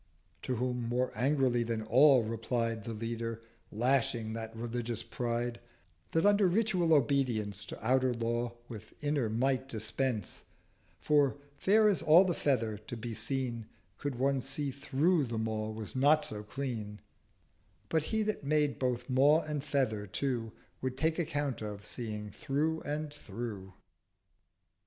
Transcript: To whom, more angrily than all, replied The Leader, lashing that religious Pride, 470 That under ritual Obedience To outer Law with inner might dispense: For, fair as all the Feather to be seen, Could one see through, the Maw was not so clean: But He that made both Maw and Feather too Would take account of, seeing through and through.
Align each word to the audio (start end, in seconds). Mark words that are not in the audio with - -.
To 0.41 0.55
whom, 0.55 0.81
more 0.89 1.11
angrily 1.15 1.61
than 1.61 1.83
all, 1.83 2.23
replied 2.23 2.85
The 2.85 2.93
Leader, 2.93 3.39
lashing 3.71 4.33
that 4.33 4.55
religious 4.55 5.03
Pride, 5.03 5.59
470 6.11 6.11
That 6.13 6.25
under 6.27 6.47
ritual 6.47 6.93
Obedience 6.95 7.63
To 7.65 7.85
outer 7.87 8.11
Law 8.11 8.55
with 8.67 8.95
inner 9.03 9.29
might 9.29 9.69
dispense: 9.69 10.43
For, 10.99 11.37
fair 11.55 11.87
as 11.87 12.01
all 12.01 12.23
the 12.25 12.33
Feather 12.33 12.79
to 12.79 12.97
be 12.97 13.13
seen, 13.13 13.67
Could 13.99 14.15
one 14.15 14.41
see 14.41 14.71
through, 14.71 15.25
the 15.25 15.37
Maw 15.37 15.69
was 15.69 15.95
not 15.95 16.25
so 16.25 16.41
clean: 16.41 16.99
But 17.87 18.05
He 18.05 18.23
that 18.23 18.43
made 18.43 18.79
both 18.79 19.07
Maw 19.07 19.43
and 19.43 19.63
Feather 19.63 20.07
too 20.07 20.51
Would 20.81 20.97
take 20.97 21.19
account 21.19 21.61
of, 21.61 21.85
seeing 21.85 22.31
through 22.31 22.81
and 22.81 23.13
through. 23.13 23.73